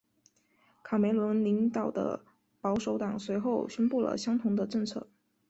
[0.81, 2.25] 卡梅伦领导的
[2.59, 5.07] 保守党随后宣布了相同的政策。